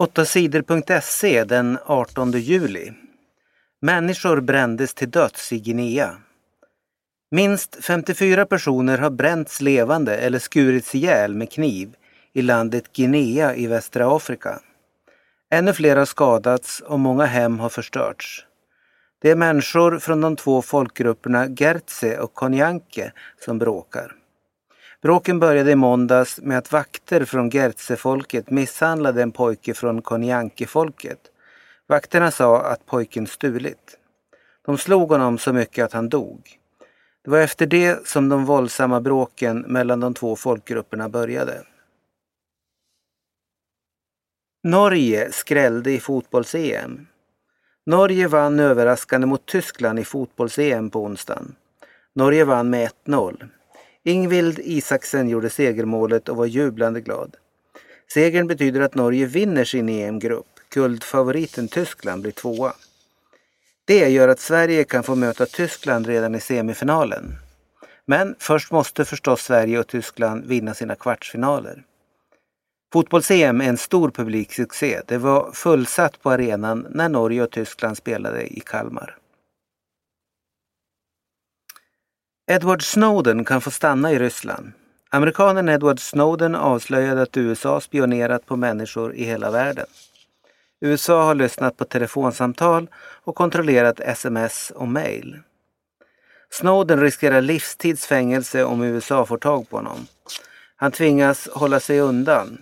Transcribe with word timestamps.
8sidor.se 0.00 1.44
den 1.44 1.78
18 1.86 2.32
juli. 2.32 2.92
Människor 3.82 4.40
brändes 4.40 4.94
till 4.94 5.10
döds 5.10 5.52
i 5.52 5.58
Guinea. 5.58 6.16
Minst 7.30 7.84
54 7.84 8.46
personer 8.46 8.98
har 8.98 9.10
bränts 9.10 9.60
levande 9.60 10.16
eller 10.16 10.38
skurits 10.38 10.94
ihjäl 10.94 11.34
med 11.34 11.52
kniv 11.52 11.94
i 12.32 12.42
landet 12.42 12.92
Guinea 12.92 13.54
i 13.54 13.66
västra 13.66 14.16
Afrika. 14.16 14.60
Ännu 15.50 15.72
fler 15.72 15.96
har 15.96 16.04
skadats 16.04 16.80
och 16.80 17.00
många 17.00 17.24
hem 17.24 17.58
har 17.58 17.68
förstörts. 17.68 18.46
Det 19.22 19.30
är 19.30 19.36
människor 19.36 19.98
från 19.98 20.20
de 20.20 20.36
två 20.36 20.62
folkgrupperna 20.62 21.46
Gertse 21.46 22.18
och 22.18 22.34
Konyanke 22.34 23.12
som 23.44 23.58
bråkar. 23.58 24.16
Bråken 25.02 25.40
började 25.40 25.70
i 25.70 25.76
måndags 25.76 26.40
med 26.40 26.58
att 26.58 26.72
vakter 26.72 27.24
från 27.24 27.50
Gertsefolket 27.50 28.50
misshandlade 28.50 29.22
en 29.22 29.32
pojke 29.32 29.74
från 29.74 30.02
Konyanke-folket. 30.02 31.18
Vakterna 31.86 32.30
sa 32.30 32.62
att 32.62 32.86
pojken 32.86 33.26
stulit. 33.26 33.98
De 34.66 34.78
slog 34.78 35.08
honom 35.08 35.38
så 35.38 35.52
mycket 35.52 35.84
att 35.84 35.92
han 35.92 36.08
dog. 36.08 36.58
Det 37.24 37.30
var 37.30 37.38
efter 37.38 37.66
det 37.66 38.06
som 38.06 38.28
de 38.28 38.44
våldsamma 38.44 39.00
bråken 39.00 39.60
mellan 39.60 40.00
de 40.00 40.14
två 40.14 40.36
folkgrupperna 40.36 41.08
började. 41.08 41.62
Norge 44.62 45.32
skrällde 45.32 45.92
i 45.92 46.00
fotbolls-EM. 46.00 47.06
Norge 47.86 48.28
vann 48.28 48.60
överraskande 48.60 49.26
mot 49.26 49.46
Tyskland 49.46 49.98
i 49.98 50.04
fotbolls-EM 50.04 50.90
på 50.90 51.04
onsdagen. 51.04 51.54
Norge 52.14 52.44
vann 52.44 52.70
med 52.70 52.90
1-0. 53.06 53.48
Ingvild 54.04 54.58
Isaksen 54.58 55.28
gjorde 55.28 55.50
segermålet 55.50 56.28
och 56.28 56.36
var 56.36 56.46
jublande 56.46 57.00
glad. 57.00 57.36
Segern 58.12 58.46
betyder 58.46 58.80
att 58.80 58.94
Norge 58.94 59.26
vinner 59.26 59.64
sin 59.64 59.88
EM-grupp. 59.88 60.46
Guldfavoriten 60.70 61.68
Tyskland 61.68 62.22
blir 62.22 62.32
tvåa. 62.32 62.72
Det 63.84 64.08
gör 64.08 64.28
att 64.28 64.40
Sverige 64.40 64.84
kan 64.84 65.02
få 65.02 65.14
möta 65.14 65.46
Tyskland 65.46 66.06
redan 66.06 66.34
i 66.34 66.40
semifinalen. 66.40 67.32
Men 68.06 68.34
först 68.38 68.72
måste 68.72 69.04
förstås 69.04 69.42
Sverige 69.42 69.78
och 69.78 69.86
Tyskland 69.86 70.46
vinna 70.46 70.74
sina 70.74 70.94
kvartsfinaler. 70.94 71.82
Fotbolls-EM 72.92 73.60
är 73.60 73.68
en 73.68 73.76
stor 73.76 74.10
publiksuccé. 74.10 75.00
Det 75.06 75.18
var 75.18 75.52
fullsatt 75.52 76.22
på 76.22 76.30
arenan 76.30 76.86
när 76.90 77.08
Norge 77.08 77.42
och 77.42 77.50
Tyskland 77.50 77.96
spelade 77.96 78.56
i 78.56 78.60
Kalmar. 78.60 79.19
Edward 82.50 82.82
Snowden 82.82 83.44
kan 83.44 83.60
få 83.60 83.70
stanna 83.70 84.12
i 84.12 84.18
Ryssland. 84.18 84.72
Amerikanen 85.10 85.68
Edward 85.68 86.00
Snowden 86.00 86.54
avslöjade 86.54 87.22
att 87.22 87.36
USA 87.36 87.80
spionerat 87.80 88.46
på 88.46 88.56
människor 88.56 89.14
i 89.14 89.24
hela 89.24 89.50
världen. 89.50 89.86
USA 90.80 91.22
har 91.24 91.34
lyssnat 91.34 91.76
på 91.76 91.84
telefonsamtal 91.84 92.88
och 93.24 93.34
kontrollerat 93.34 94.00
sms 94.00 94.70
och 94.70 94.88
mail. 94.88 95.38
Snowden 96.50 97.00
riskerar 97.00 97.40
livstidsfängelse 97.40 98.64
om 98.64 98.82
USA 98.82 99.26
får 99.26 99.38
tag 99.38 99.70
på 99.70 99.76
honom. 99.76 100.06
Han 100.76 100.92
tvingas 100.92 101.48
hålla 101.48 101.80
sig 101.80 102.00
undan. 102.00 102.58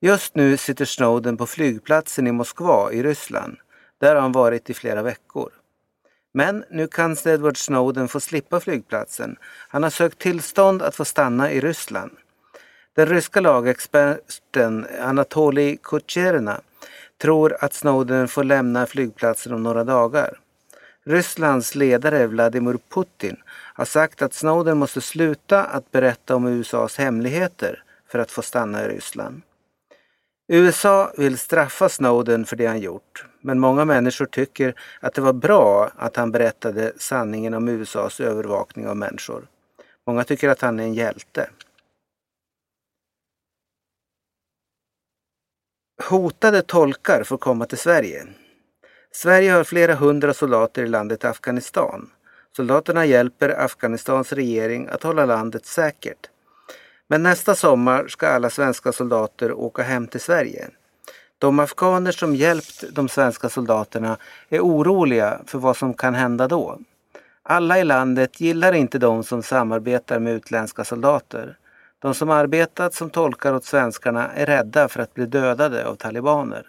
Just 0.00 0.34
nu 0.34 0.56
sitter 0.56 0.84
Snowden 0.84 1.36
på 1.36 1.46
flygplatsen 1.46 2.26
i 2.26 2.32
Moskva 2.32 2.92
i 2.92 3.02
Ryssland. 3.02 3.56
Där 4.00 4.14
har 4.14 4.22
han 4.22 4.32
varit 4.32 4.70
i 4.70 4.74
flera 4.74 5.02
veckor. 5.02 5.50
Men 6.34 6.64
nu 6.70 6.86
kan 6.86 7.16
Edward 7.24 7.58
Snowden 7.58 8.08
få 8.08 8.20
slippa 8.20 8.60
flygplatsen. 8.60 9.36
Han 9.68 9.82
har 9.82 9.90
sökt 9.90 10.18
tillstånd 10.18 10.82
att 10.82 10.96
få 10.96 11.04
stanna 11.04 11.52
i 11.52 11.60
Ryssland. 11.60 12.10
Den 12.94 13.06
ryska 13.06 13.40
lagexperten 13.40 14.86
Anatolij 15.00 15.78
Kucherna 15.82 16.60
tror 17.18 17.56
att 17.60 17.74
Snowden 17.74 18.28
får 18.28 18.44
lämna 18.44 18.86
flygplatsen 18.86 19.52
om 19.52 19.62
några 19.62 19.84
dagar. 19.84 20.38
Rysslands 21.04 21.74
ledare 21.74 22.26
Vladimir 22.26 22.78
Putin 22.94 23.36
har 23.48 23.84
sagt 23.84 24.22
att 24.22 24.34
Snowden 24.34 24.78
måste 24.78 25.00
sluta 25.00 25.64
att 25.64 25.90
berätta 25.90 26.36
om 26.36 26.46
USAs 26.46 26.98
hemligheter 26.98 27.82
för 28.08 28.18
att 28.18 28.30
få 28.30 28.42
stanna 28.42 28.84
i 28.84 28.88
Ryssland. 28.88 29.42
USA 30.48 31.12
vill 31.16 31.38
straffa 31.38 31.88
Snowden 31.88 32.44
för 32.44 32.56
det 32.56 32.66
han 32.66 32.80
gjort, 32.80 33.24
men 33.40 33.60
många 33.60 33.84
människor 33.84 34.26
tycker 34.26 34.74
att 35.00 35.14
det 35.14 35.20
var 35.20 35.32
bra 35.32 35.90
att 35.96 36.16
han 36.16 36.32
berättade 36.32 36.92
sanningen 36.96 37.54
om 37.54 37.68
USAs 37.68 38.20
övervakning 38.20 38.88
av 38.88 38.96
människor. 38.96 39.46
Många 40.06 40.24
tycker 40.24 40.48
att 40.48 40.60
han 40.60 40.80
är 40.80 40.84
en 40.84 40.94
hjälte. 40.94 41.50
Hotade 46.08 46.62
tolkar 46.62 47.24
får 47.24 47.38
komma 47.38 47.66
till 47.66 47.78
Sverige. 47.78 48.26
Sverige 49.10 49.52
har 49.52 49.64
flera 49.64 49.94
hundra 49.94 50.34
soldater 50.34 50.82
i 50.82 50.88
landet 50.88 51.24
Afghanistan. 51.24 52.10
Soldaterna 52.56 53.06
hjälper 53.06 53.60
Afghanistans 53.64 54.32
regering 54.32 54.88
att 54.88 55.02
hålla 55.02 55.26
landet 55.26 55.66
säkert. 55.66 56.30
Men 57.08 57.22
nästa 57.22 57.54
sommar 57.54 58.08
ska 58.08 58.28
alla 58.28 58.50
svenska 58.50 58.92
soldater 58.92 59.52
åka 59.52 59.82
hem 59.82 60.06
till 60.06 60.20
Sverige. 60.20 60.70
De 61.38 61.58
afghaner 61.58 62.12
som 62.12 62.34
hjälpt 62.34 62.84
de 62.92 63.08
svenska 63.08 63.48
soldaterna 63.48 64.16
är 64.48 64.60
oroliga 64.60 65.40
för 65.46 65.58
vad 65.58 65.76
som 65.76 65.94
kan 65.94 66.14
hända 66.14 66.48
då. 66.48 66.78
Alla 67.42 67.78
i 67.78 67.84
landet 67.84 68.40
gillar 68.40 68.72
inte 68.72 68.98
de 68.98 69.24
som 69.24 69.42
samarbetar 69.42 70.18
med 70.18 70.32
utländska 70.32 70.84
soldater. 70.84 71.56
De 71.98 72.14
som 72.14 72.30
arbetat 72.30 72.94
som 72.94 73.10
tolkar 73.10 73.54
åt 73.54 73.64
svenskarna 73.64 74.28
är 74.28 74.46
rädda 74.46 74.88
för 74.88 75.00
att 75.00 75.14
bli 75.14 75.26
dödade 75.26 75.86
av 75.86 75.94
talibaner. 75.94 76.66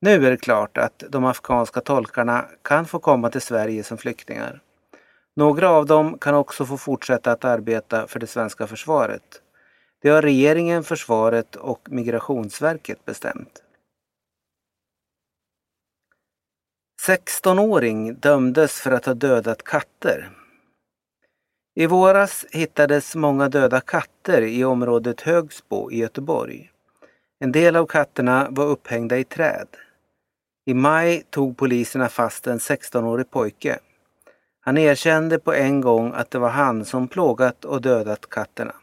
Nu 0.00 0.26
är 0.26 0.30
det 0.30 0.36
klart 0.36 0.78
att 0.78 1.04
de 1.08 1.24
afghanska 1.24 1.80
tolkarna 1.80 2.44
kan 2.62 2.86
få 2.86 2.98
komma 2.98 3.30
till 3.30 3.40
Sverige 3.40 3.84
som 3.84 3.98
flyktingar. 3.98 4.60
Några 5.36 5.70
av 5.70 5.86
dem 5.86 6.18
kan 6.18 6.34
också 6.34 6.66
få 6.66 6.76
fortsätta 6.76 7.32
att 7.32 7.44
arbeta 7.44 8.06
för 8.06 8.20
det 8.20 8.26
svenska 8.26 8.66
försvaret. 8.66 9.42
Det 10.02 10.08
har 10.08 10.22
regeringen, 10.22 10.84
försvaret 10.84 11.56
och 11.56 11.80
Migrationsverket 11.90 13.04
bestämt. 13.04 13.62
16-åring 17.10 18.14
dömdes 18.14 18.80
för 18.80 18.90
att 18.90 19.06
ha 19.06 19.14
dödat 19.14 19.62
katter. 19.62 20.30
I 21.74 21.86
våras 21.86 22.46
hittades 22.50 23.14
många 23.14 23.48
döda 23.48 23.80
katter 23.80 24.42
i 24.42 24.64
området 24.64 25.20
Högsbo 25.20 25.90
i 25.90 25.98
Göteborg. 25.98 26.70
En 27.40 27.52
del 27.52 27.76
av 27.76 27.86
katterna 27.86 28.48
var 28.50 28.66
upphängda 28.66 29.18
i 29.18 29.24
träd. 29.24 29.66
I 30.66 30.74
maj 30.74 31.22
tog 31.30 31.56
poliserna 31.56 32.08
fast 32.08 32.46
en 32.46 32.58
16-årig 32.58 33.30
pojke. 33.30 33.78
Han 34.60 34.78
erkände 34.78 35.38
på 35.38 35.52
en 35.52 35.80
gång 35.80 36.12
att 36.14 36.30
det 36.30 36.38
var 36.38 36.50
han 36.50 36.84
som 36.84 37.08
plågat 37.08 37.64
och 37.64 37.80
dödat 37.80 38.28
katterna. 38.28 38.74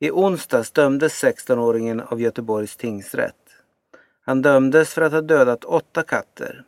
I 0.00 0.10
onsdags 0.10 0.70
dömdes 0.70 1.24
16-åringen 1.24 2.02
av 2.06 2.20
Göteborgs 2.20 2.76
tingsrätt. 2.76 3.34
Han 4.20 4.42
dömdes 4.42 4.94
för 4.94 5.02
att 5.02 5.12
ha 5.12 5.20
dödat 5.20 5.64
åtta 5.64 6.02
katter. 6.02 6.64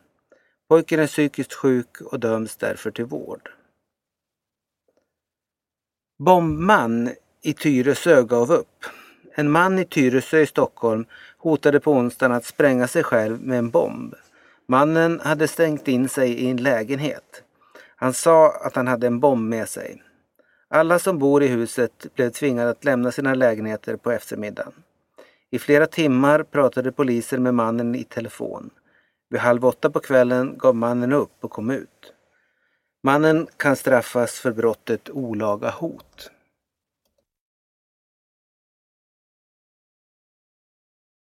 Pojken 0.71 1.01
är 1.01 1.07
psykiskt 1.07 1.53
sjuk 1.53 2.01
och 2.01 2.21
döms 2.21 2.57
därför 2.57 2.91
till 2.91 3.05
vård. 3.05 3.51
Bombman 6.19 7.11
i 7.43 7.53
Tyresö 7.53 8.23
gav 8.23 8.53
upp. 8.53 8.85
En 9.35 9.51
man 9.51 9.79
i 9.79 9.85
Tyresö 9.85 10.41
i 10.41 10.47
Stockholm 10.47 11.05
hotade 11.39 11.81
på 11.81 11.93
onsdagen 11.93 12.33
att 12.33 12.45
spränga 12.45 12.89
sig 12.89 13.03
själv 13.03 13.41
med 13.41 13.59
en 13.59 13.71
bomb. 13.71 14.15
Mannen 14.67 15.21
hade 15.21 15.49
stängt 15.49 15.89
in 15.89 16.09
sig 16.09 16.31
i 16.31 16.51
en 16.51 16.57
lägenhet. 16.57 17.43
Han 17.97 18.13
sa 18.13 18.51
att 18.51 18.77
han 18.77 18.89
hade 18.89 19.07
en 19.07 19.21
bomb 19.21 19.49
med 19.49 19.69
sig. 19.69 20.03
Alla 20.69 20.99
som 20.99 21.19
bor 21.19 21.43
i 21.43 21.47
huset 21.47 22.07
blev 22.15 22.31
tvingade 22.31 22.71
att 22.71 22.85
lämna 22.85 23.13
sina 23.13 23.35
lägenheter 23.35 23.97
på 23.97 24.11
eftermiddagen. 24.11 24.73
I 25.51 25.59
flera 25.59 25.87
timmar 25.87 26.43
pratade 26.43 26.93
poliser 26.93 27.39
med 27.39 27.55
mannen 27.55 27.95
i 27.95 28.05
telefon. 28.05 28.71
Vid 29.31 29.41
halv 29.41 29.65
åtta 29.65 29.91
på 29.91 30.01
kvällen 30.01 30.59
gav 30.59 30.77
mannen 30.77 31.13
upp 31.13 31.45
och 31.45 31.51
kom 31.51 31.71
ut. 31.71 32.13
Mannen 33.03 33.47
kan 33.57 33.77
straffas 33.77 34.39
för 34.39 34.53
brottet 34.53 35.11
olaga 35.11 35.71
hot. 35.71 36.31